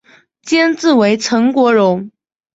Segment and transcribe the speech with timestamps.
[0.41, 2.09] 监制为岑国荣。